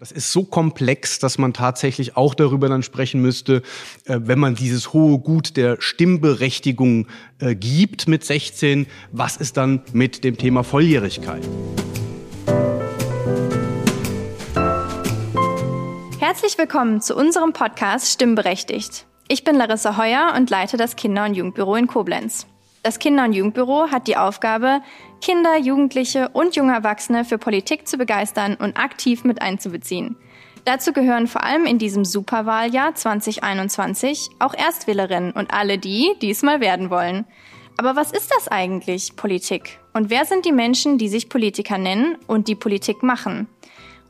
[0.00, 3.56] Das ist so komplex, dass man tatsächlich auch darüber dann sprechen müsste,
[4.06, 7.06] äh, wenn man dieses hohe Gut der Stimmberechtigung
[7.38, 11.46] äh, gibt mit 16, was ist dann mit dem Thema Volljährigkeit?
[16.18, 19.04] Herzlich willkommen zu unserem Podcast Stimmberechtigt.
[19.28, 22.46] Ich bin Larissa Heuer und leite das Kinder- und Jugendbüro in Koblenz.
[22.82, 24.80] Das Kinder- und Jugendbüro hat die Aufgabe,
[25.20, 30.16] Kinder, Jugendliche und junge Erwachsene für Politik zu begeistern und aktiv mit einzubeziehen.
[30.64, 36.42] Dazu gehören vor allem in diesem Superwahljahr 2021 auch Erstwählerinnen und alle die, die es
[36.42, 37.26] mal werden wollen.
[37.76, 39.78] Aber was ist das eigentlich, Politik?
[39.92, 43.48] Und wer sind die Menschen, die sich Politiker nennen und die Politik machen?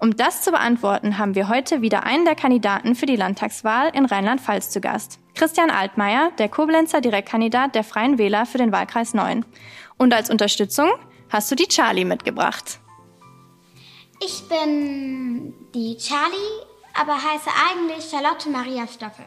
[0.01, 4.07] Um das zu beantworten, haben wir heute wieder einen der Kandidaten für die Landtagswahl in
[4.07, 5.19] Rheinland-Pfalz zu Gast.
[5.35, 9.45] Christian Altmaier, der Koblenzer Direktkandidat der Freien Wähler für den Wahlkreis 9.
[9.99, 10.89] Und als Unterstützung
[11.29, 12.81] hast du die Charlie mitgebracht.
[14.25, 19.27] Ich bin die Charlie, aber heiße eigentlich Charlotte Maria Stoffel.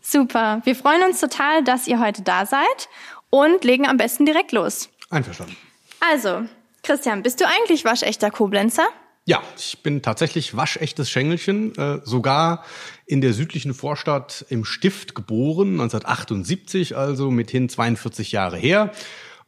[0.00, 2.88] Super, wir freuen uns total, dass ihr heute da seid
[3.28, 4.88] und legen am besten direkt los.
[5.10, 5.56] Einverstanden.
[5.98, 6.44] Also,
[6.84, 8.86] Christian, bist du eigentlich waschechter Koblenzer?
[9.28, 12.64] Ja, ich bin tatsächlich waschechtes Schengelchen, äh, sogar
[13.06, 18.92] in der südlichen Vorstadt im Stift geboren, 1978, also mithin 42 Jahre her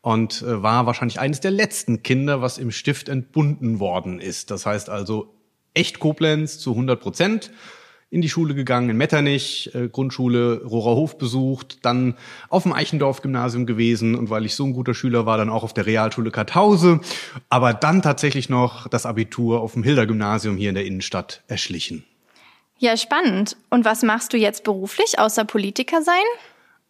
[0.00, 4.50] und äh, war wahrscheinlich eines der letzten Kinder, was im Stift entbunden worden ist.
[4.50, 5.32] Das heißt also
[5.74, 7.52] echt Koblenz zu 100 Prozent
[8.10, 12.16] in die Schule gegangen, in Metternich, äh, Grundschule Rohrerhof besucht, dann
[12.48, 15.74] auf dem Eichendorf-Gymnasium gewesen und weil ich so ein guter Schüler war, dann auch auf
[15.74, 17.00] der Realschule Karthause,
[17.50, 22.04] aber dann tatsächlich noch das Abitur auf dem Hilder-Gymnasium hier in der Innenstadt erschlichen.
[22.78, 23.56] Ja, spannend.
[23.70, 26.14] Und was machst du jetzt beruflich, außer Politiker sein?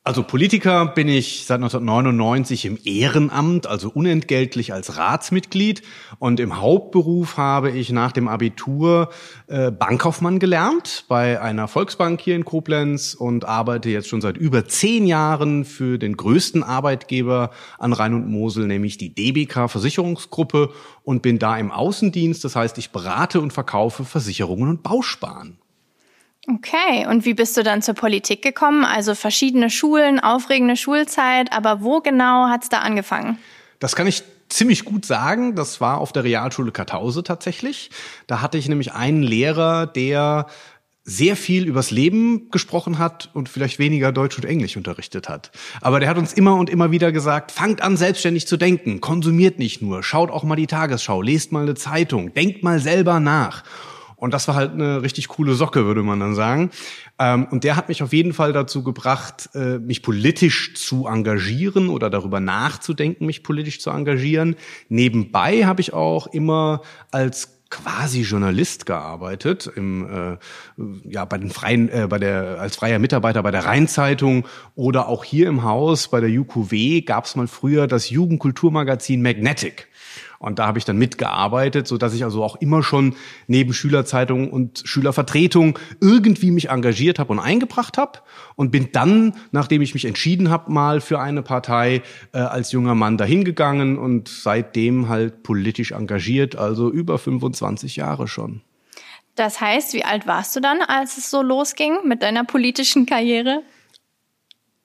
[0.09, 5.83] Also Politiker bin ich seit 1999 im Ehrenamt, also unentgeltlich als Ratsmitglied.
[6.19, 9.11] Und im Hauptberuf habe ich nach dem Abitur
[9.49, 14.65] äh, Bankkaufmann gelernt bei einer Volksbank hier in Koblenz und arbeite jetzt schon seit über
[14.65, 20.71] zehn Jahren für den größten Arbeitgeber an Rhein und Mosel, nämlich die DBK Versicherungsgruppe
[21.05, 22.43] und bin da im Außendienst.
[22.43, 25.59] Das heißt, ich berate und verkaufe Versicherungen und Bausparen.
[26.51, 28.85] Okay, und wie bist du dann zur Politik gekommen?
[28.85, 33.39] Also verschiedene Schulen, aufregende Schulzeit, aber wo genau hat's da angefangen?
[33.81, 35.55] Das kann ich ziemlich gut sagen.
[35.55, 37.91] Das war auf der Realschule Karthause tatsächlich.
[38.27, 40.47] Da hatte ich nämlich einen Lehrer, der
[41.05, 45.51] sehr viel übers Leben gesprochen hat und vielleicht weniger Deutsch und Englisch unterrichtet hat.
[45.83, 49.59] Aber der hat uns immer und immer wieder gesagt, fangt an selbstständig zu denken, konsumiert
[49.59, 53.65] nicht nur, schaut auch mal die Tagesschau, lest mal eine Zeitung, denkt mal selber nach.
[54.19, 56.71] Und das war halt eine richtig coole Socke, würde man dann sagen.
[57.19, 61.89] Ähm, und der hat mich auf jeden Fall dazu gebracht, äh, mich politisch zu engagieren
[61.89, 64.57] oder darüber nachzudenken, mich politisch zu engagieren.
[64.89, 70.39] Nebenbei habe ich auch immer als quasi Journalist gearbeitet im äh,
[71.05, 75.23] ja bei den freien äh, bei der als freier Mitarbeiter bei der Rheinzeitung oder auch
[75.23, 79.89] hier im Haus bei der UQW gab es mal früher das Jugendkulturmagazin Magnetic
[80.39, 83.17] und da habe ich dann mitgearbeitet, so dass ich also auch immer schon
[83.47, 88.21] neben Schülerzeitung und Schülervertretung irgendwie mich engagiert habe und eingebracht habe
[88.55, 92.95] und bin dann, nachdem ich mich entschieden habe, mal für eine Partei äh, als junger
[92.95, 98.63] Mann dahingegangen und seitdem halt politisch engagiert, also über 25 Jahre schon.
[99.35, 103.63] Das heißt, wie alt warst du dann, als es so losging mit deiner politischen Karriere?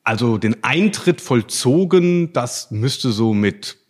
[0.03, 3.82] Also den Eintritt vollzogen, das müsste so mit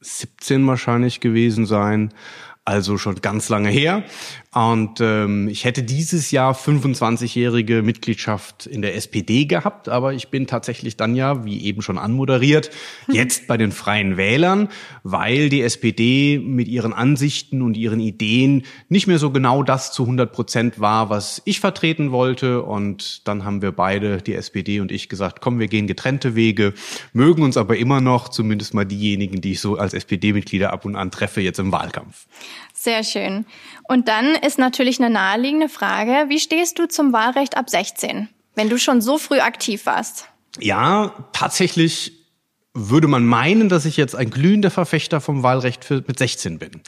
[0.00, 2.12] 17 wahrscheinlich gewesen sein
[2.64, 4.04] also schon ganz lange her.
[4.52, 10.48] Und ähm, ich hätte dieses Jahr 25-jährige Mitgliedschaft in der SPD gehabt, aber ich bin
[10.48, 12.72] tatsächlich dann ja, wie eben schon anmoderiert,
[13.06, 13.14] hm.
[13.14, 14.68] jetzt bei den Freien Wählern,
[15.04, 20.02] weil die SPD mit ihren Ansichten und ihren Ideen nicht mehr so genau das zu
[20.02, 22.62] 100 Prozent war, was ich vertreten wollte.
[22.62, 26.74] Und dann haben wir beide, die SPD und ich, gesagt, komm, wir gehen getrennte Wege,
[27.12, 30.96] mögen uns aber immer noch, zumindest mal diejenigen, die ich so als SPD-Mitglieder ab und
[30.96, 32.26] an treffe, jetzt im Wahlkampf.
[32.80, 33.44] Sehr schön.
[33.88, 38.70] Und dann ist natürlich eine naheliegende Frage, wie stehst du zum Wahlrecht ab 16, wenn
[38.70, 40.28] du schon so früh aktiv warst?
[40.58, 42.24] Ja, tatsächlich
[42.72, 46.80] würde man meinen, dass ich jetzt ein glühender Verfechter vom Wahlrecht für, mit 16 bin.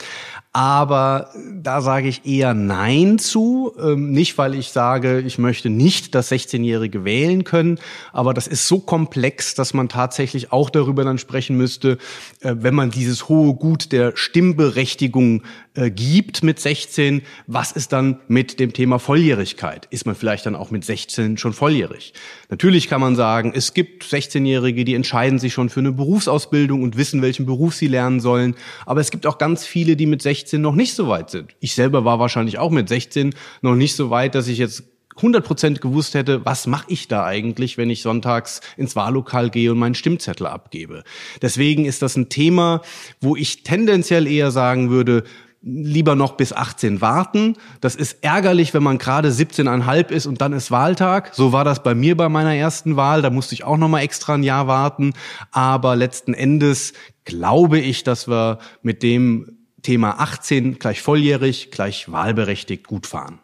[0.55, 3.73] Aber da sage ich eher Nein zu.
[3.81, 7.79] Ähm, nicht, weil ich sage, ich möchte nicht, dass 16-Jährige wählen können,
[8.11, 11.97] aber das ist so komplex, dass man tatsächlich auch darüber dann sprechen müsste,
[12.41, 15.41] äh, wenn man dieses hohe Gut der Stimmberechtigung
[15.73, 19.87] äh, gibt mit 16, was ist dann mit dem Thema Volljährigkeit?
[19.89, 22.13] Ist man vielleicht dann auch mit 16 schon volljährig?
[22.49, 26.95] Natürlich kann man sagen, es gibt 16-Jährige, die entscheiden sich schon für eine Berufsausbildung und
[26.95, 28.53] wissen, welchen Beruf sie lernen sollen.
[28.85, 31.55] Aber es gibt auch ganz viele, die mit 16 16 noch nicht so weit sind.
[31.61, 34.83] Ich selber war wahrscheinlich auch mit 16 noch nicht so weit, dass ich jetzt
[35.17, 39.79] 100% gewusst hätte, was mache ich da eigentlich, wenn ich sonntags ins Wahllokal gehe und
[39.79, 41.03] meinen Stimmzettel abgebe.
[41.41, 42.81] Deswegen ist das ein Thema,
[43.21, 45.23] wo ich tendenziell eher sagen würde,
[45.61, 47.55] lieber noch bis 18 warten.
[47.79, 51.29] Das ist ärgerlich, wenn man gerade 17,5 ist und dann ist Wahltag.
[51.33, 53.21] So war das bei mir bei meiner ersten Wahl.
[53.21, 55.13] Da musste ich auch noch mal extra ein Jahr warten.
[55.51, 56.91] Aber letzten Endes
[57.23, 63.39] glaube ich, dass wir mit dem Thema 18 gleich volljährig, gleich wahlberechtigt gut fahren.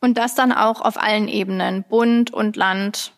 [0.00, 3.12] Und das dann auch auf allen Ebenen, Bund und Land.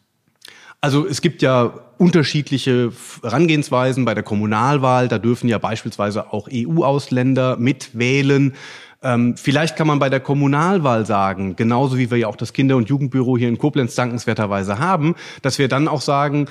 [0.80, 5.08] Also es gibt ja unterschiedliche Herangehensweisen bei der Kommunalwahl.
[5.08, 8.54] Da dürfen ja beispielsweise auch EU-Ausländer mitwählen.
[9.02, 12.76] Ähm, vielleicht kann man bei der Kommunalwahl sagen, genauso wie wir ja auch das Kinder-
[12.76, 16.48] und Jugendbüro hier in Koblenz dankenswerterweise haben, dass wir dann auch sagen,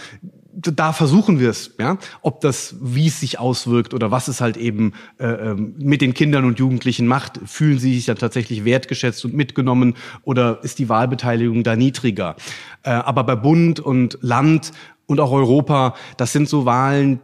[0.56, 4.58] da versuchen wir es, ja, ob das, wie es sich auswirkt oder was es halt
[4.58, 7.40] eben äh, ähm, mit den Kindern und Jugendlichen macht.
[7.46, 12.36] Fühlen sie sich dann tatsächlich wertgeschätzt und mitgenommen oder ist die Wahlbeteiligung da niedriger?
[12.84, 14.72] Äh, aber bei Bund und Land
[15.06, 17.20] und auch Europa, das sind so Wahlen,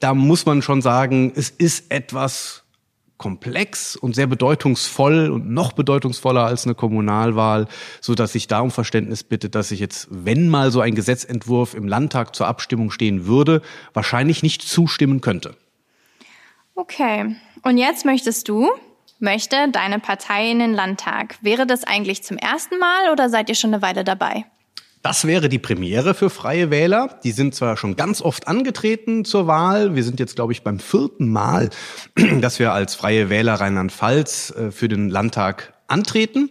[0.00, 2.63] da muss man schon sagen, es ist etwas
[3.16, 7.68] komplex und sehr bedeutungsvoll und noch bedeutungsvoller als eine Kommunalwahl,
[8.00, 11.74] so dass ich da um Verständnis bitte, dass ich jetzt, wenn mal so ein Gesetzentwurf
[11.74, 13.62] im Landtag zur Abstimmung stehen würde,
[13.92, 15.56] wahrscheinlich nicht zustimmen könnte.
[16.74, 17.36] Okay.
[17.62, 18.70] Und jetzt möchtest du,
[19.20, 21.38] möchte deine Partei in den Landtag.
[21.40, 24.44] Wäre das eigentlich zum ersten Mal oder seid ihr schon eine Weile dabei?
[25.04, 27.20] Das wäre die Premiere für Freie Wähler.
[27.24, 29.94] Die sind zwar schon ganz oft angetreten zur Wahl.
[29.94, 31.68] Wir sind jetzt, glaube ich, beim vierten Mal,
[32.40, 36.48] dass wir als Freie Wähler Rheinland-Pfalz äh, für den Landtag antreten.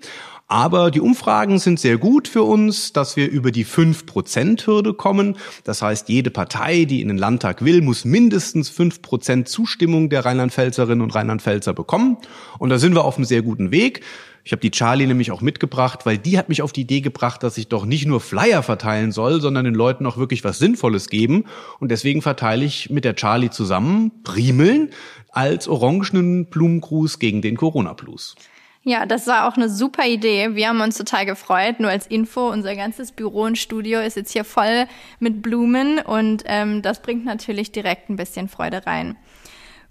[0.54, 5.36] Aber die Umfragen sind sehr gut für uns, dass wir über die 5%-Hürde kommen.
[5.64, 11.02] Das heißt, jede Partei, die in den Landtag will, muss mindestens 5% Zustimmung der Rheinland-Pfälzerinnen
[11.02, 12.18] und Rheinland-Pfälzer bekommen.
[12.60, 14.02] Und da sind wir auf einem sehr guten Weg.
[14.44, 17.42] Ich habe die Charlie nämlich auch mitgebracht, weil die hat mich auf die Idee gebracht,
[17.42, 21.10] dass ich doch nicht nur Flyer verteilen soll, sondern den Leuten auch wirklich was Sinnvolles
[21.10, 21.46] geben.
[21.80, 24.92] Und deswegen verteile ich mit der Charlie zusammen Primeln
[25.32, 28.36] als orangenen Blumengruß gegen den Corona-Blues.
[28.86, 30.56] Ja, das war auch eine super Idee.
[30.56, 31.80] Wir haben uns total gefreut.
[31.80, 34.88] Nur als Info, unser ganzes Büro und Studio ist jetzt hier voll
[35.20, 39.16] mit Blumen und ähm, das bringt natürlich direkt ein bisschen Freude rein.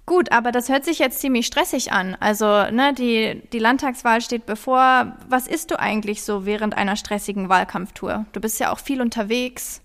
[0.04, 2.16] Gut, aber das hört sich jetzt ziemlich stressig an.
[2.18, 5.16] Also, ne, die, die Landtagswahl steht bevor.
[5.28, 8.26] Was isst du eigentlich so während einer stressigen Wahlkampftour?
[8.32, 9.80] Du bist ja auch viel unterwegs.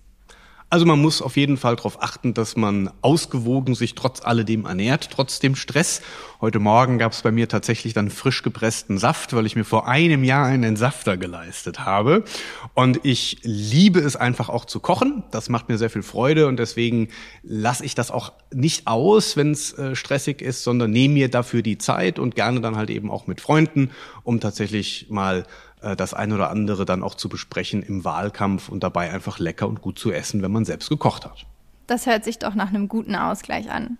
[0.70, 5.08] Also man muss auf jeden Fall darauf achten, dass man ausgewogen sich trotz alledem ernährt,
[5.10, 6.02] trotz dem Stress.
[6.42, 9.88] Heute Morgen gab es bei mir tatsächlich dann frisch gepressten Saft, weil ich mir vor
[9.88, 12.22] einem Jahr einen Entsafter geleistet habe.
[12.74, 15.22] Und ich liebe es einfach auch zu kochen.
[15.30, 17.08] Das macht mir sehr viel Freude und deswegen
[17.42, 21.62] lasse ich das auch nicht aus, wenn es äh, stressig ist, sondern nehme mir dafür
[21.62, 23.90] die Zeit und gerne dann halt eben auch mit Freunden,
[24.22, 25.46] um tatsächlich mal
[25.82, 29.68] äh, das ein oder andere dann auch zu besprechen im Wahlkampf und dabei einfach lecker
[29.68, 31.46] und gut zu essen, wenn man selbst gekocht hat.
[31.86, 33.98] Das hört sich doch nach einem guten Ausgleich an.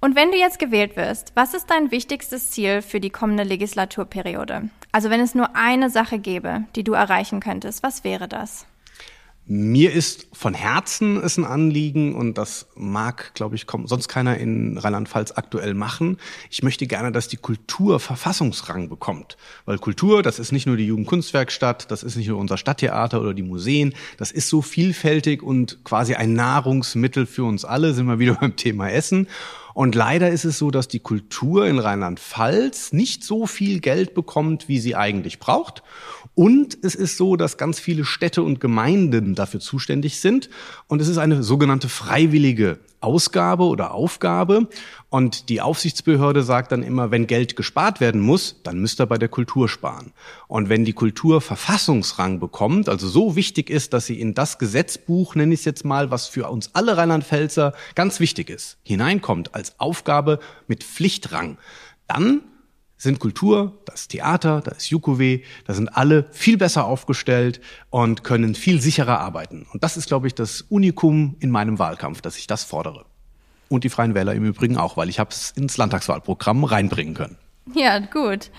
[0.00, 4.68] Und wenn du jetzt gewählt wirst, was ist dein wichtigstes Ziel für die kommende Legislaturperiode?
[4.90, 8.66] Also wenn es nur eine Sache gäbe, die du erreichen könntest, was wäre das?
[9.44, 14.78] Mir ist von Herzen es ein Anliegen und das mag, glaube ich, sonst keiner in
[14.78, 16.18] Rheinland-Pfalz aktuell machen.
[16.48, 20.86] Ich möchte gerne, dass die Kultur Verfassungsrang bekommt, weil Kultur, das ist nicht nur die
[20.86, 25.82] Jugendkunstwerkstatt, das ist nicht nur unser Stadttheater oder die Museen, das ist so vielfältig und
[25.82, 27.94] quasi ein Nahrungsmittel für uns alle.
[27.94, 29.26] Sind wir wieder beim Thema Essen.
[29.74, 34.68] Und leider ist es so, dass die Kultur in Rheinland-Pfalz nicht so viel Geld bekommt,
[34.68, 35.82] wie sie eigentlich braucht.
[36.34, 40.48] Und es ist so, dass ganz viele Städte und Gemeinden dafür zuständig sind.
[40.86, 44.68] Und es ist eine sogenannte freiwillige Ausgabe oder Aufgabe.
[45.10, 49.18] Und die Aufsichtsbehörde sagt dann immer, wenn Geld gespart werden muss, dann müsst ihr bei
[49.18, 50.12] der Kultur sparen.
[50.48, 55.34] Und wenn die Kultur Verfassungsrang bekommt, also so wichtig ist, dass sie in das Gesetzbuch,
[55.34, 59.78] nenne ich es jetzt mal, was für uns alle Rheinland-Pfälzer ganz wichtig ist, hineinkommt als
[59.80, 61.58] Aufgabe mit Pflichtrang,
[62.06, 62.42] dann
[63.02, 65.18] sind Kultur, das Theater, da ist Jukow,
[65.66, 69.66] da sind alle viel besser aufgestellt und können viel sicherer arbeiten.
[69.72, 73.04] Und das ist, glaube ich, das Unikum in meinem Wahlkampf, dass ich das fordere.
[73.68, 77.38] Und die Freien Wähler im Übrigen auch, weil ich habe es ins Landtagswahlprogramm reinbringen können.
[77.74, 78.50] Ja, gut.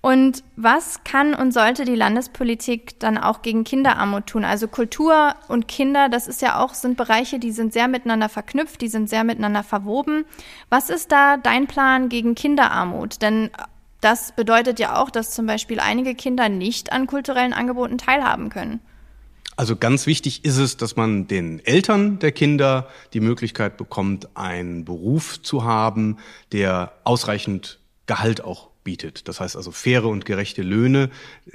[0.00, 4.44] Und was kann und sollte die Landespolitik dann auch gegen Kinderarmut tun?
[4.44, 8.80] Also Kultur und Kinder, das ist ja auch, sind Bereiche, die sind sehr miteinander verknüpft,
[8.80, 10.24] die sind sehr miteinander verwoben.
[10.70, 13.22] Was ist da dein Plan gegen Kinderarmut?
[13.22, 13.50] Denn
[14.00, 18.80] das bedeutet ja auch, dass zum Beispiel einige Kinder nicht an kulturellen Angeboten teilhaben können.
[19.56, 24.84] Also ganz wichtig ist es, dass man den Eltern der Kinder die Möglichkeit bekommt, einen
[24.84, 26.18] Beruf zu haben,
[26.52, 29.26] der ausreichend Gehalt auch bietet.
[29.26, 31.10] Das heißt also faire und gerechte Löhne.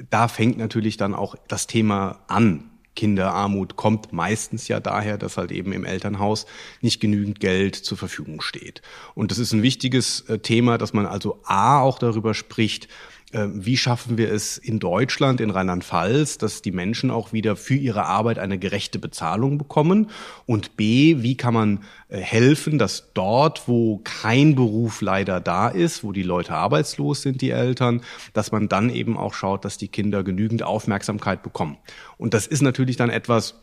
[0.10, 2.70] Da fängt natürlich dann auch das Thema an.
[2.96, 6.46] Kinderarmut kommt meistens ja daher, dass halt eben im Elternhaus
[6.82, 8.82] nicht genügend Geld zur Verfügung steht.
[9.16, 12.88] Und das ist ein wichtiges äh, Thema, dass man also A auch darüber spricht,
[13.34, 18.06] wie schaffen wir es in Deutschland, in Rheinland-Pfalz, dass die Menschen auch wieder für ihre
[18.06, 20.10] Arbeit eine gerechte Bezahlung bekommen?
[20.46, 26.04] Und B, wie kann man äh, helfen, dass dort, wo kein Beruf leider da ist,
[26.04, 28.02] wo die Leute arbeitslos sind, die Eltern,
[28.34, 31.78] dass man dann eben auch schaut, dass die Kinder genügend Aufmerksamkeit bekommen.
[32.18, 33.56] Und das ist natürlich dann etwas,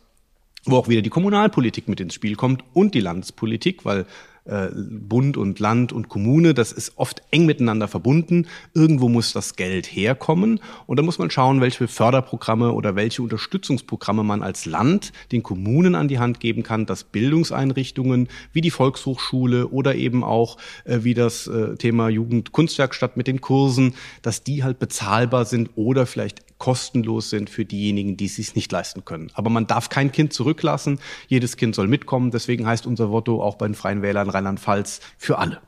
[0.65, 4.05] wo auch wieder die Kommunalpolitik mit ins Spiel kommt und die Landespolitik, weil
[4.45, 8.47] äh, Bund und Land und Kommune, das ist oft eng miteinander verbunden.
[8.73, 14.23] Irgendwo muss das Geld herkommen und da muss man schauen, welche Förderprogramme oder welche Unterstützungsprogramme
[14.23, 19.67] man als Land den Kommunen an die Hand geben kann, dass Bildungseinrichtungen wie die Volkshochschule
[19.67, 24.79] oder eben auch äh, wie das äh, Thema Jugendkunstwerkstatt mit den Kursen, dass die halt
[24.79, 29.31] bezahlbar sind oder vielleicht kostenlos sind für diejenigen, die es sich nicht leisten können.
[29.33, 30.99] Aber man darf kein Kind zurücklassen.
[31.27, 32.29] Jedes Kind soll mitkommen.
[32.29, 35.59] Deswegen heißt unser Motto auch bei den Freien Wählern Rheinland-Pfalz für alle.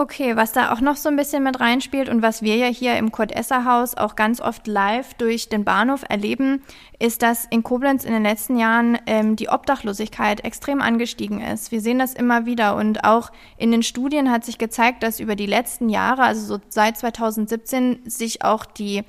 [0.00, 2.96] Okay, was da auch noch so ein bisschen mit reinspielt und was wir ja hier
[2.98, 6.62] im Kurt-Esser-Haus auch ganz oft live durch den Bahnhof erleben,
[7.00, 11.72] ist, dass in Koblenz in den letzten Jahren ähm, die Obdachlosigkeit extrem angestiegen ist.
[11.72, 15.34] Wir sehen das immer wieder und auch in den Studien hat sich gezeigt, dass über
[15.34, 19.02] die letzten Jahre, also so seit 2017, sich auch die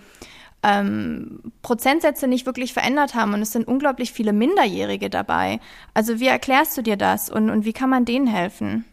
[0.63, 5.59] ähm, Prozentsätze nicht wirklich verändert haben und es sind unglaublich viele Minderjährige dabei.
[5.93, 8.85] Also wie erklärst du dir das und, und wie kann man denen helfen?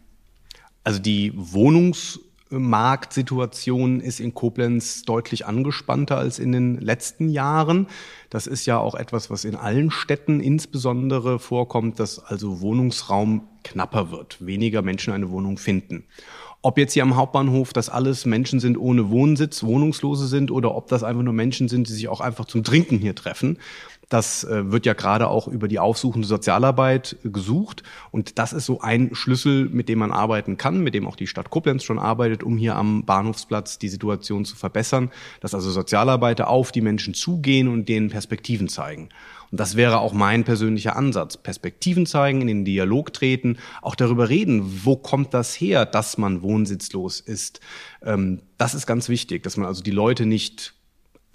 [0.87, 7.87] Also die Wohnungsmarktsituation ist in Koblenz deutlich angespannter als in den letzten Jahren.
[8.29, 14.11] Das ist ja auch etwas, was in allen Städten insbesondere vorkommt, dass also Wohnungsraum knapper
[14.11, 16.05] wird, weniger Menschen eine Wohnung finden.
[16.61, 20.87] Ob jetzt hier am Hauptbahnhof das alles Menschen sind ohne Wohnsitz, Wohnungslose sind oder ob
[20.87, 23.57] das einfach nur Menschen sind, die sich auch einfach zum Trinken hier treffen.
[24.09, 27.83] Das äh, wird ja gerade auch über die aufsuchende Sozialarbeit gesucht.
[28.11, 31.27] Und das ist so ein Schlüssel, mit dem man arbeiten kann, mit dem auch die
[31.27, 35.11] Stadt Koblenz schon arbeitet, um hier am Bahnhofsplatz die Situation zu verbessern,
[35.41, 39.09] dass also Sozialarbeiter auf die Menschen zugehen und denen Perspektiven zeigen.
[39.51, 41.37] Und das wäre auch mein persönlicher Ansatz.
[41.37, 46.41] Perspektiven zeigen, in den Dialog treten, auch darüber reden, wo kommt das her, dass man
[46.41, 47.59] wohnsitzlos ist.
[48.03, 50.73] Ähm, das ist ganz wichtig, dass man also die Leute nicht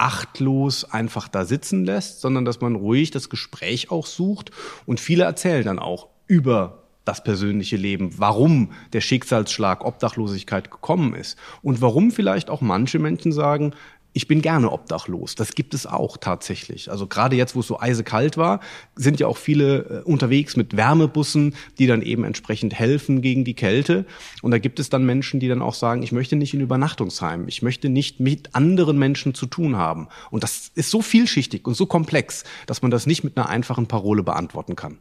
[0.02, 4.50] achtlos einfach da sitzen lässt, sondern dass man ruhig das Gespräch auch sucht.
[4.84, 11.38] Und viele erzählen dann auch über das persönliche Leben, warum der Schicksalsschlag Obdachlosigkeit gekommen ist.
[11.62, 13.74] Und warum vielleicht auch manche Menschen sagen,
[14.12, 15.34] ich bin gerne obdachlos.
[15.34, 16.90] Das gibt es auch tatsächlich.
[16.90, 18.60] Also gerade jetzt, wo es so eisekalt war,
[18.94, 23.54] sind ja auch viele äh, unterwegs mit Wärmebussen, die dann eben entsprechend helfen gegen die
[23.54, 24.04] Kälte.
[24.42, 27.48] Und da gibt es dann Menschen, die dann auch sagen, ich möchte nicht in Übernachtungsheim.
[27.48, 30.08] Ich möchte nicht mit anderen Menschen zu tun haben.
[30.30, 33.86] Und das ist so vielschichtig und so komplex, dass man das nicht mit einer einfachen
[33.86, 34.98] Parole beantworten kann.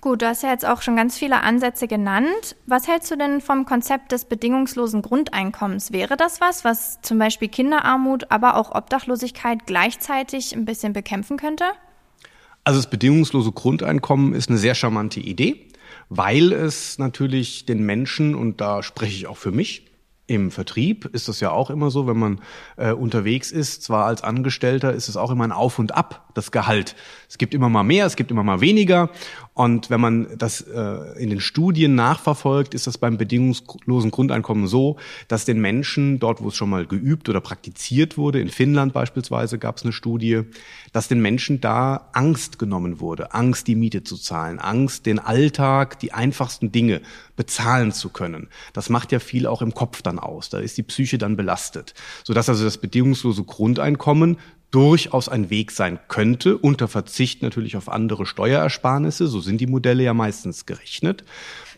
[0.00, 2.54] Gut, du hast ja jetzt auch schon ganz viele Ansätze genannt.
[2.66, 5.90] Was hältst du denn vom Konzept des bedingungslosen Grundeinkommens?
[5.90, 11.64] Wäre das was, was zum Beispiel Kinderarmut, aber auch Obdachlosigkeit gleichzeitig ein bisschen bekämpfen könnte?
[12.62, 15.68] Also das bedingungslose Grundeinkommen ist eine sehr charmante Idee,
[16.10, 19.88] weil es natürlich den Menschen, und da spreche ich auch für mich,
[20.28, 22.40] im Vertrieb ist das ja auch immer so, wenn man
[22.76, 26.52] äh, unterwegs ist, zwar als Angestellter, ist es auch immer ein Auf und Ab, das
[26.52, 26.96] Gehalt.
[27.28, 29.10] Es gibt immer mal mehr, es gibt immer mal weniger.
[29.52, 34.96] Und wenn man das äh, in den Studien nachverfolgt, ist das beim bedingungslosen Grundeinkommen so,
[35.26, 39.58] dass den Menschen dort, wo es schon mal geübt oder praktiziert wurde, in Finnland beispielsweise
[39.58, 40.42] gab es eine Studie,
[40.92, 43.34] dass den Menschen da Angst genommen wurde.
[43.34, 47.00] Angst, die Miete zu zahlen, Angst, den Alltag, die einfachsten Dinge
[47.34, 48.48] bezahlen zu können.
[48.72, 50.50] Das macht ja viel auch im Kopf dann aus.
[50.50, 51.94] Da ist die Psyche dann belastet.
[52.24, 54.38] Sodass also das bedingungslose Grundeinkommen
[54.70, 60.02] durchaus ein Weg sein könnte, unter Verzicht natürlich auf andere Steuerersparnisse, so sind die Modelle
[60.02, 61.24] ja meistens gerechnet,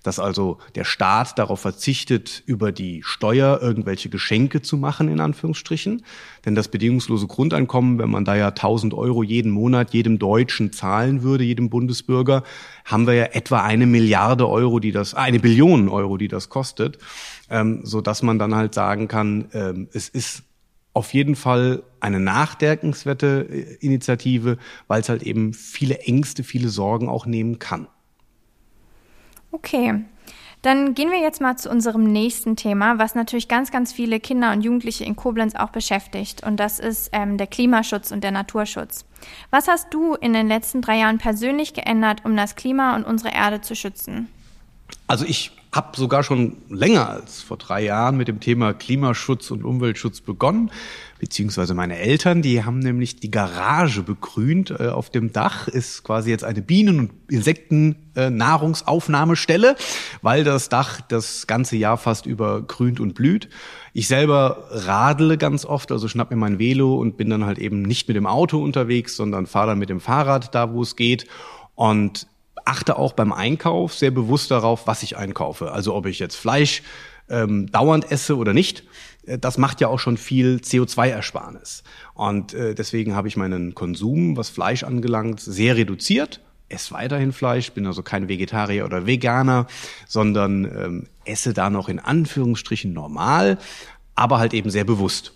[0.03, 6.03] dass also der Staat darauf verzichtet, über die Steuer irgendwelche Geschenke zu machen, in Anführungsstrichen.
[6.45, 11.23] Denn das bedingungslose Grundeinkommen, wenn man da ja 1000 Euro jeden Monat jedem Deutschen zahlen
[11.23, 12.45] würde, jedem Bundesbürger,
[12.85, 16.99] haben wir ja etwa eine Milliarde Euro, die das, eine Billion Euro, die das kostet,
[17.51, 20.45] ähm, so dass man dann halt sagen kann, ähm, es ist
[20.93, 27.09] auf jeden Fall eine nachdenkenswerte äh, Initiative, weil es halt eben viele Ängste, viele Sorgen
[27.09, 27.87] auch nehmen kann.
[29.53, 30.05] Okay.
[30.63, 34.53] Dann gehen wir jetzt mal zu unserem nächsten Thema, was natürlich ganz, ganz viele Kinder
[34.53, 36.43] und Jugendliche in Koblenz auch beschäftigt.
[36.43, 39.07] Und das ist ähm, der Klimaschutz und der Naturschutz.
[39.51, 43.35] Was hast du in den letzten drei Jahren persönlich geändert, um das Klima und unsere
[43.35, 44.29] Erde zu schützen?
[45.07, 49.65] Also ich habe sogar schon länger als vor drei Jahren mit dem Thema Klimaschutz und
[49.65, 50.73] Umweltschutz begonnen,
[51.21, 54.73] beziehungsweise meine Eltern, die haben nämlich die Garage begrünt.
[54.73, 59.77] Äh, auf dem Dach ist quasi jetzt eine Bienen- und Insekten-Nahrungsaufnahmestelle,
[60.23, 63.49] weil das Dach das ganze Jahr fast über grünt und blüht.
[63.93, 67.83] Ich selber radle ganz oft, also schnapp mir mein Velo und bin dann halt eben
[67.83, 71.29] nicht mit dem Auto unterwegs, sondern fahre dann mit dem Fahrrad da, wo es geht.
[71.77, 72.27] Und
[72.65, 75.73] achte auch beim Einkauf sehr bewusst darauf, was ich einkaufe.
[75.73, 76.83] Also ob ich jetzt Fleisch
[77.29, 78.85] ähm, dauernd esse oder nicht.
[79.27, 81.83] Äh, das macht ja auch schon viel CO2-Ersparnis.
[82.15, 86.41] Und äh, deswegen habe ich meinen Konsum, was Fleisch angelangt, sehr reduziert.
[86.69, 89.67] Esse weiterhin Fleisch, bin also kein Vegetarier oder Veganer,
[90.07, 93.59] sondern ähm, esse da noch in Anführungsstrichen normal,
[94.15, 95.33] aber halt eben sehr bewusst.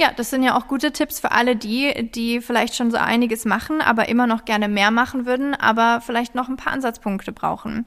[0.00, 3.44] Ja, das sind ja auch gute Tipps für alle die, die vielleicht schon so einiges
[3.44, 7.84] machen, aber immer noch gerne mehr machen würden, aber vielleicht noch ein paar Ansatzpunkte brauchen.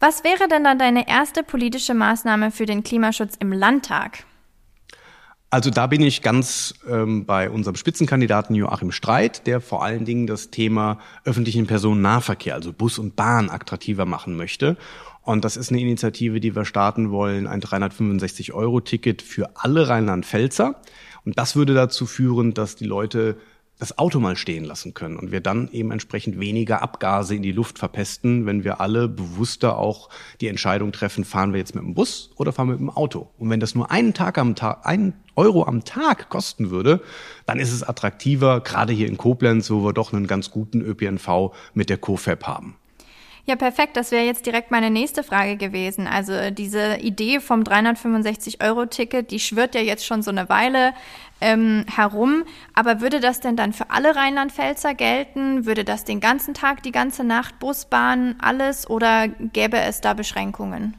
[0.00, 4.24] Was wäre denn dann deine erste politische Maßnahme für den Klimaschutz im Landtag?
[5.48, 10.26] Also da bin ich ganz ähm, bei unserem Spitzenkandidaten Joachim Streit, der vor allen Dingen
[10.26, 14.76] das Thema öffentlichen Personennahverkehr, also Bus und Bahn, attraktiver machen möchte.
[15.22, 20.82] Und das ist eine Initiative, die wir starten wollen, ein 365-Euro-Ticket für alle Rheinland-Pfälzer.
[21.24, 23.36] Und das würde dazu führen, dass die Leute
[23.78, 27.52] das Auto mal stehen lassen können und wir dann eben entsprechend weniger Abgase in die
[27.52, 31.94] Luft verpesten, wenn wir alle bewusster auch die Entscheidung treffen, fahren wir jetzt mit dem
[31.94, 33.30] Bus oder fahren wir mit dem Auto.
[33.36, 37.00] Und wenn das nur einen Tag am Tag, einen Euro am Tag kosten würde,
[37.46, 41.52] dann ist es attraktiver, gerade hier in Koblenz, wo wir doch einen ganz guten ÖPNV
[41.74, 42.76] mit der CoFab haben.
[43.46, 43.98] Ja, perfekt.
[43.98, 46.06] Das wäre jetzt direkt meine nächste Frage gewesen.
[46.06, 50.94] Also diese Idee vom 365-Euro-Ticket, die schwirrt ja jetzt schon so eine Weile
[51.42, 52.44] ähm, herum.
[52.72, 55.66] Aber würde das denn dann für alle Rheinland-Pfälzer gelten?
[55.66, 58.88] Würde das den ganzen Tag, die ganze Nacht, Busbahn, alles?
[58.88, 60.96] Oder gäbe es da Beschränkungen?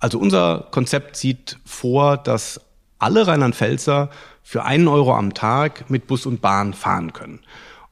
[0.00, 2.60] Also unser Konzept sieht vor, dass
[2.98, 4.10] alle Rheinland-Pfälzer
[4.42, 7.40] für einen Euro am Tag mit Bus und Bahn fahren können.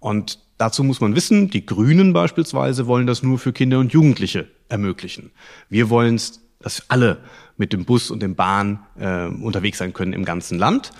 [0.00, 4.46] Und Dazu muss man wissen, die Grünen beispielsweise wollen das nur für Kinder und Jugendliche
[4.68, 5.32] ermöglichen.
[5.68, 7.18] Wir wollen es, dass alle
[7.56, 10.92] mit dem Bus und dem Bahn äh, unterwegs sein können im ganzen Land.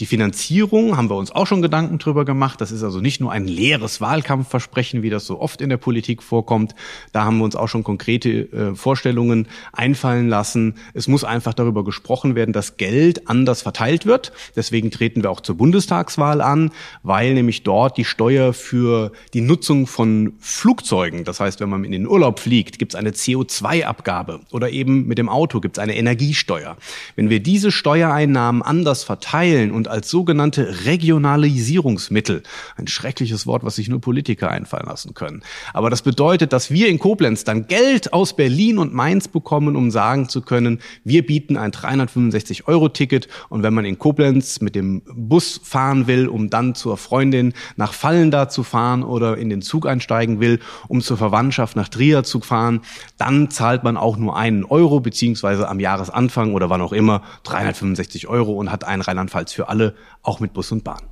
[0.00, 2.60] Die Finanzierung haben wir uns auch schon Gedanken drüber gemacht.
[2.60, 6.20] Das ist also nicht nur ein leeres Wahlkampfversprechen, wie das so oft in der Politik
[6.20, 6.74] vorkommt.
[7.12, 10.74] Da haben wir uns auch schon konkrete äh, Vorstellungen einfallen lassen.
[10.94, 14.32] Es muss einfach darüber gesprochen werden, dass Geld anders verteilt wird.
[14.56, 16.72] Deswegen treten wir auch zur Bundestagswahl an,
[17.04, 21.92] weil nämlich dort die Steuer für die Nutzung von Flugzeugen, das heißt, wenn man in
[21.92, 25.96] den Urlaub fliegt, gibt es eine CO2-Abgabe oder eben mit dem Auto gibt es eine
[25.96, 26.76] Energiesteuer.
[27.14, 32.42] Wenn wir diese Steuereinnahmen anders verteilen und und als sogenannte Regionalisierungsmittel.
[32.76, 35.42] Ein schreckliches Wort, was sich nur Politiker einfallen lassen können.
[35.74, 39.90] Aber das bedeutet, dass wir in Koblenz dann Geld aus Berlin und Mainz bekommen, um
[39.90, 45.60] sagen zu können, wir bieten ein 365-Euro-Ticket und wenn man in Koblenz mit dem Bus
[45.62, 50.40] fahren will, um dann zur Freundin nach Fallenda zu fahren oder in den Zug einsteigen
[50.40, 52.80] will, um zur Verwandtschaft nach Trier zu fahren,
[53.18, 58.28] dann zahlt man auch nur einen Euro beziehungsweise am Jahresanfang oder wann auch immer 365
[58.28, 61.02] Euro und hat ein Rheinland-Pfalz für alle alle, auch mit Bus und Bahn.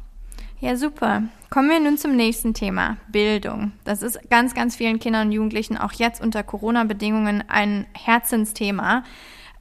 [0.61, 1.25] Ja, super.
[1.51, 3.73] Kommen wir nun zum nächsten Thema, Bildung.
[3.85, 9.03] Das ist ganz, ganz vielen Kindern und Jugendlichen auch jetzt unter Corona-Bedingungen ein Herzensthema.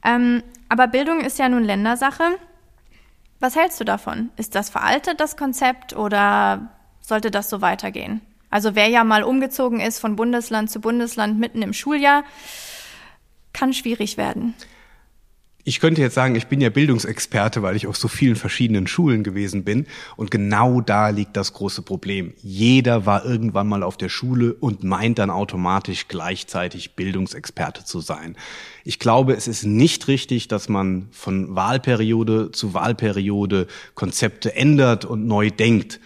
[0.04, 2.22] Ähm, aber Bildung ist ja nun Ländersache.
[3.40, 4.30] Was hältst du davon?
[4.36, 8.20] Ist das veraltet, das Konzept, oder sollte das so weitergehen?
[8.48, 12.22] Also wer ja mal umgezogen ist von Bundesland zu Bundesland mitten im Schuljahr,
[13.52, 14.54] kann schwierig werden.
[15.64, 19.22] Ich könnte jetzt sagen, ich bin ja Bildungsexperte, weil ich auf so vielen verschiedenen Schulen
[19.22, 19.86] gewesen bin.
[20.16, 22.34] Und genau da liegt das große Problem.
[22.42, 28.36] Jeder war irgendwann mal auf der Schule und meint dann automatisch gleichzeitig Bildungsexperte zu sein.
[28.82, 35.26] Ich glaube, es ist nicht richtig, dass man von Wahlperiode zu Wahlperiode Konzepte ändert und
[35.26, 36.00] neu denkt.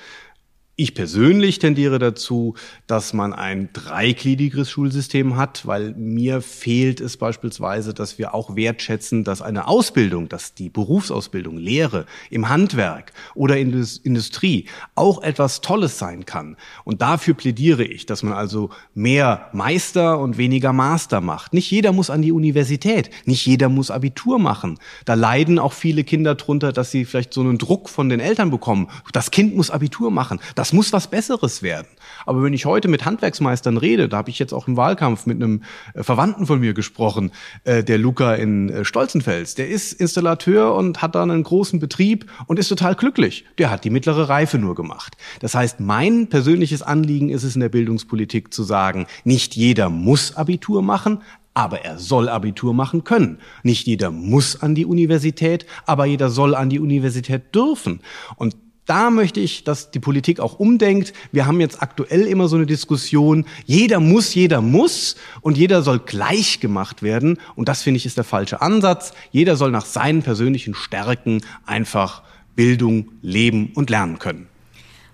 [0.79, 2.53] Ich persönlich tendiere dazu,
[2.87, 9.25] dass man ein dreigliedriges Schulsystem hat, weil mir fehlt es beispielsweise, dass wir auch wertschätzen,
[9.25, 15.63] dass eine Ausbildung, dass die Berufsausbildung, Lehre im Handwerk oder in der Industrie auch etwas
[15.63, 16.59] Tolles sein kann.
[16.85, 21.55] Und dafür plädiere ich, dass man also mehr Meister und weniger Master macht.
[21.55, 24.79] Nicht jeder muss an die Universität, nicht jeder muss Abitur machen.
[25.07, 28.51] Da leiden auch viele Kinder drunter, dass sie vielleicht so einen Druck von den Eltern
[28.51, 28.89] bekommen.
[29.15, 30.39] Das Kind muss Abitur machen.
[30.55, 31.87] Das das muss was Besseres werden.
[32.25, 35.41] Aber wenn ich heute mit Handwerksmeistern rede, da habe ich jetzt auch im Wahlkampf mit
[35.41, 35.63] einem
[35.95, 37.31] äh, Verwandten von mir gesprochen,
[37.63, 39.55] äh, der Luca in äh, Stolzenfels.
[39.55, 43.45] Der ist Installateur und hat da einen großen Betrieb und ist total glücklich.
[43.59, 45.17] Der hat die mittlere Reife nur gemacht.
[45.39, 50.35] Das heißt, mein persönliches Anliegen ist es in der Bildungspolitik zu sagen, nicht jeder muss
[50.35, 51.21] Abitur machen,
[51.55, 53.39] aber er soll Abitur machen können.
[53.63, 58.01] Nicht jeder muss an die Universität, aber jeder soll an die Universität dürfen.
[58.35, 61.13] Und da möchte ich, dass die Politik auch umdenkt.
[61.33, 65.99] Wir haben jetzt aktuell immer so eine Diskussion, jeder muss, jeder muss und jeder soll
[65.99, 67.39] gleich gemacht werden.
[67.57, 69.13] Und das finde ich ist der falsche Ansatz.
[69.33, 72.23] Jeder soll nach seinen persönlichen Stärken einfach
[72.55, 74.49] Bildung leben und lernen können.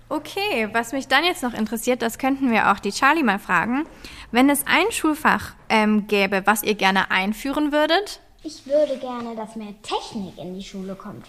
[0.07, 3.85] Okay, was mich dann jetzt noch interessiert, das könnten wir auch die Charlie mal fragen.
[4.31, 8.19] Wenn es ein Schulfach ähm, gäbe, was ihr gerne einführen würdet?
[8.43, 11.25] Ich würde gerne, dass mehr Technik in die Schule kommt.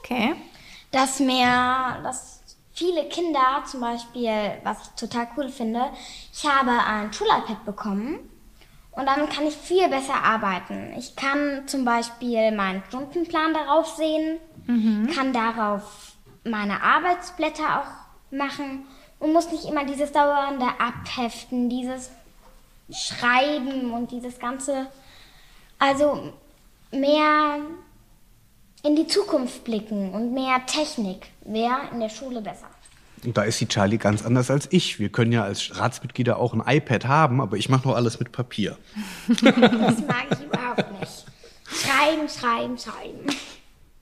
[0.00, 0.32] Okay
[0.94, 2.40] dass mehr, dass
[2.72, 4.30] viele Kinder zum Beispiel,
[4.62, 5.82] was ich total cool finde,
[6.32, 8.20] ich habe ein Schul-iPad bekommen
[8.92, 10.94] und damit kann ich viel besser arbeiten.
[10.96, 15.10] Ich kann zum Beispiel meinen Stundenplan darauf sehen, mhm.
[15.12, 16.12] kann darauf
[16.44, 18.86] meine Arbeitsblätter auch machen
[19.18, 22.10] und muss nicht immer dieses dauernde Abheften, dieses
[22.92, 24.86] Schreiben und dieses ganze,
[25.78, 26.32] also
[26.92, 27.58] mehr
[28.84, 32.68] in die Zukunft blicken und mehr Technik wäre in der Schule besser.
[33.24, 35.00] Und da ist die Charlie ganz anders als ich.
[35.00, 38.32] Wir können ja als Ratsmitglieder auch ein iPad haben, aber ich mache noch alles mit
[38.32, 38.76] Papier.
[39.28, 41.24] das mag ich überhaupt nicht.
[41.66, 43.36] Schreiben, schreiben, schreiben.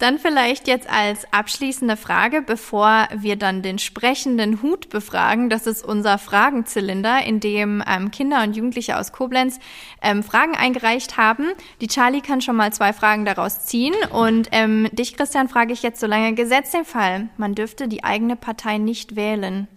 [0.02, 5.48] Dann vielleicht jetzt als abschließende Frage, bevor wir dann den sprechenden Hut befragen.
[5.48, 9.60] Das ist unser Fragenzylinder, in dem ähm, Kinder und Jugendliche aus Koblenz
[10.02, 11.52] ähm, Fragen eingereicht haben.
[11.80, 13.94] Die Charlie kann schon mal zwei Fragen daraus ziehen.
[14.10, 16.34] Und ähm, dich, Christian, frage ich jetzt so lange.
[16.34, 19.68] Gesetz den Fall, man dürfte die eigene Partei nicht wählen.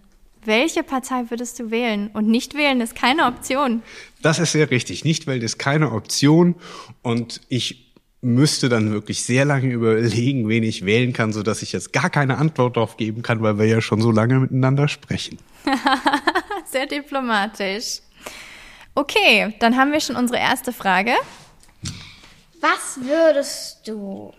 [0.44, 2.10] Welche Partei würdest du wählen?
[2.12, 3.80] Und nicht wählen ist keine Option.
[4.22, 5.04] Das ist sehr richtig.
[5.04, 6.56] Nicht wählen ist keine Option.
[7.02, 7.85] Und ich
[8.26, 12.10] müsste dann wirklich sehr lange überlegen, wen ich wählen kann, so dass ich jetzt gar
[12.10, 15.38] keine Antwort darauf geben kann, weil wir ja schon so lange miteinander sprechen.
[16.66, 18.00] sehr diplomatisch.
[18.94, 21.12] Okay, dann haben wir schon unsere erste Frage.
[22.60, 24.32] Was würdest du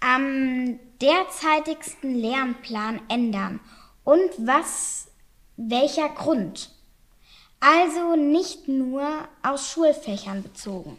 [0.00, 3.58] am derzeitigsten Lernplan ändern
[4.04, 5.08] und was
[5.56, 6.70] welcher Grund?
[7.58, 10.98] Also nicht nur aus Schulfächern bezogen.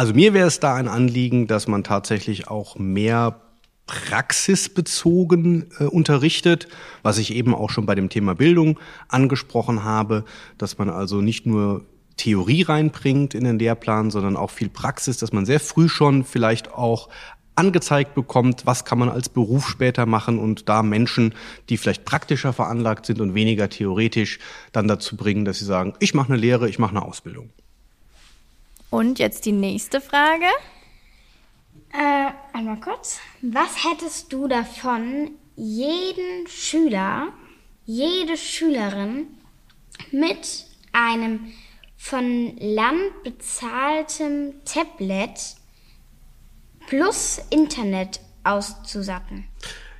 [0.00, 3.42] Also mir wäre es da ein Anliegen, dass man tatsächlich auch mehr
[3.86, 6.68] praxisbezogen äh, unterrichtet,
[7.02, 10.24] was ich eben auch schon bei dem Thema Bildung angesprochen habe,
[10.56, 11.84] dass man also nicht nur
[12.16, 16.72] Theorie reinbringt in den Lehrplan, sondern auch viel Praxis, dass man sehr früh schon vielleicht
[16.72, 17.10] auch
[17.54, 21.34] angezeigt bekommt, was kann man als Beruf später machen und da Menschen,
[21.68, 24.38] die vielleicht praktischer veranlagt sind und weniger theoretisch,
[24.72, 27.50] dann dazu bringen, dass sie sagen, ich mache eine Lehre, ich mache eine Ausbildung.
[28.90, 30.46] Und jetzt die nächste Frage.
[31.92, 33.20] Äh, einmal kurz.
[33.40, 37.28] Was hättest du davon, jeden Schüler,
[37.86, 39.26] jede Schülerin
[40.10, 41.52] mit einem
[41.96, 45.56] von Land bezahltem Tablet
[46.88, 49.44] plus Internet auszusatten?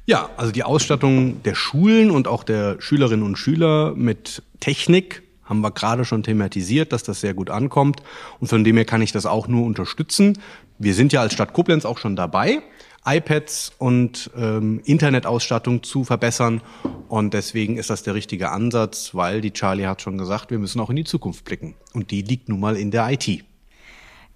[0.06, 5.60] Ja, also die Ausstattung der Schulen und auch der Schülerinnen und Schüler mit Technik haben
[5.60, 8.02] wir gerade schon thematisiert, dass das sehr gut ankommt.
[8.38, 10.38] Und von dem her kann ich das auch nur unterstützen.
[10.78, 12.62] Wir sind ja als Stadt Koblenz auch schon dabei,
[13.04, 16.62] iPads und ähm, Internetausstattung zu verbessern.
[17.08, 20.80] Und deswegen ist das der richtige Ansatz, weil die Charlie hat schon gesagt, wir müssen
[20.80, 21.74] auch in die Zukunft blicken.
[21.92, 23.44] Und die liegt nun mal in der IT.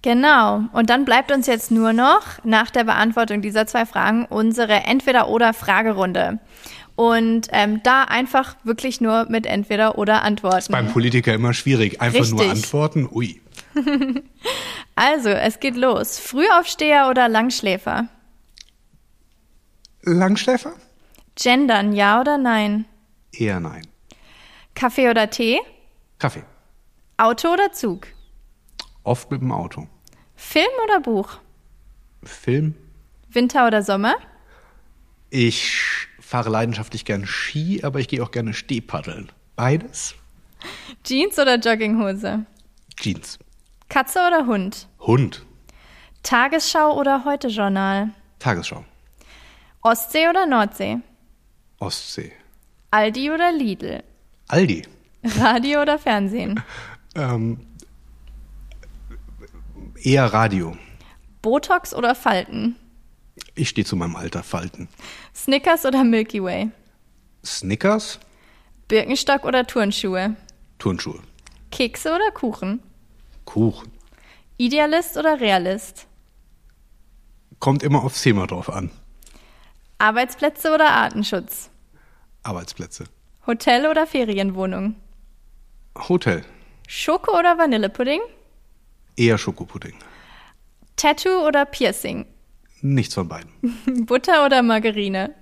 [0.02, 0.64] Genau.
[0.74, 6.40] Und dann bleibt uns jetzt nur noch nach der Beantwortung dieser zwei Fragen unsere Entweder-oder-Fragerunde.
[6.96, 10.56] Und ähm, da einfach wirklich nur mit entweder oder Antworten.
[10.56, 12.00] Das ist beim Politiker immer schwierig.
[12.00, 12.38] Einfach Richtig.
[12.38, 13.08] nur antworten.
[13.10, 13.40] Ui.
[14.94, 16.20] also, es geht los.
[16.20, 18.06] Frühaufsteher oder Langschläfer?
[20.02, 20.74] Langschläfer?
[21.34, 22.84] Gendern, ja oder nein?
[23.32, 23.86] Eher nein.
[24.74, 25.58] Kaffee oder Tee?
[26.18, 26.44] Kaffee.
[27.16, 28.06] Auto oder Zug?
[29.02, 29.88] Oft mit dem Auto.
[30.36, 31.38] Film oder Buch?
[32.22, 32.74] Film.
[33.28, 34.14] Winter oder Sommer?
[35.30, 36.03] Ich
[36.34, 39.30] fahre leidenschaftlich gern Ski, aber ich gehe auch gerne Stehpaddeln.
[39.54, 40.16] Beides.
[41.04, 42.44] Jeans oder Jogginghose?
[42.96, 43.38] Jeans.
[43.88, 44.88] Katze oder Hund?
[44.98, 45.46] Hund.
[46.24, 48.10] Tagesschau oder Heute-Journal?
[48.40, 48.84] Tagesschau.
[49.82, 50.98] Ostsee oder Nordsee?
[51.78, 52.32] Ostsee.
[52.90, 54.02] Aldi oder Lidl?
[54.48, 54.88] Aldi.
[55.38, 56.60] Radio oder Fernsehen?
[57.14, 57.64] ähm,
[60.02, 60.76] eher Radio.
[61.42, 62.74] Botox oder Falten?
[63.54, 64.88] Ich stehe zu meinem Alter Falten.
[65.34, 66.70] Snickers oder Milky Way?
[67.44, 68.18] Snickers.
[68.88, 70.36] Birkenstock oder Turnschuhe?
[70.78, 71.20] Turnschuhe.
[71.70, 72.82] Kekse oder Kuchen?
[73.44, 73.92] Kuchen.
[74.56, 76.06] Idealist oder Realist?
[77.60, 78.90] Kommt immer aufs Thema drauf an.
[79.98, 81.70] Arbeitsplätze oder Artenschutz?
[82.42, 83.04] Arbeitsplätze.
[83.46, 84.96] Hotel oder Ferienwohnung?
[85.96, 86.44] Hotel.
[86.88, 88.20] Schoko oder Vanillepudding?
[89.16, 89.94] Eher Schokopudding.
[90.96, 92.26] Tattoo oder Piercing?
[92.84, 93.50] Nichts von beiden.
[94.04, 95.34] Butter oder Margarine?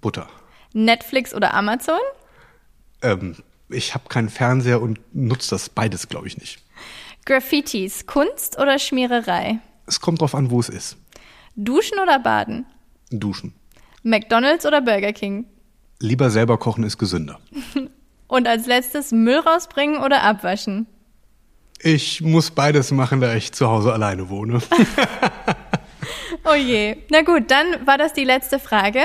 [0.00, 0.28] Butter.
[0.72, 1.98] Netflix oder Amazon?
[3.02, 3.34] Ähm,
[3.70, 6.62] ich habe keinen Fernseher und nutze das beides, glaube ich, nicht.
[7.26, 9.58] Graffitis, Kunst oder Schmiererei?
[9.86, 10.96] Es kommt drauf an, wo es ist.
[11.56, 12.66] Duschen oder baden?
[13.10, 13.52] Duschen.
[14.04, 15.46] McDonald's oder Burger King?
[15.98, 17.40] Lieber selber kochen ist gesünder.
[18.28, 20.86] Und als letztes Müll rausbringen oder abwaschen?
[21.80, 24.60] Ich muss beides machen, da ich zu Hause alleine wohne.
[26.44, 26.96] oh je.
[27.10, 29.00] Na gut, dann war das die letzte Frage.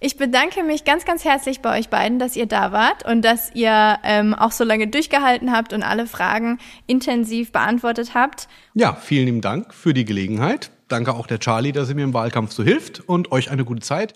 [0.00, 3.52] Ich bedanke mich ganz, ganz herzlich bei euch beiden, dass ihr da wart und dass
[3.54, 8.46] ihr ähm, auch so lange durchgehalten habt und alle Fragen intensiv beantwortet habt.
[8.74, 10.70] Ja, vielen lieben Dank für die Gelegenheit.
[10.86, 13.80] Danke auch der Charlie, dass sie mir im Wahlkampf so hilft und euch eine gute
[13.82, 14.14] Zeit.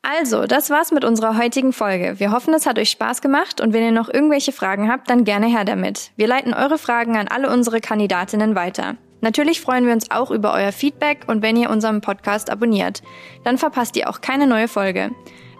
[0.00, 2.14] Also, das war's mit unserer heutigen Folge.
[2.18, 5.24] Wir hoffen, es hat euch Spaß gemacht und wenn ihr noch irgendwelche Fragen habt, dann
[5.24, 6.12] gerne her damit.
[6.16, 8.96] Wir leiten eure Fragen an alle unsere Kandidatinnen weiter.
[9.20, 13.02] Natürlich freuen wir uns auch über euer Feedback und wenn ihr unseren Podcast abonniert.
[13.44, 15.10] Dann verpasst ihr auch keine neue Folge.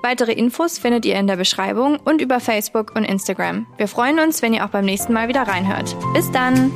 [0.02, 3.66] Weitere Infos findet ihr in der Beschreibung und über Facebook und Instagram.
[3.76, 5.96] Wir freuen uns, wenn ihr auch beim nächsten Mal wieder reinhört.
[6.14, 6.70] Bis dann!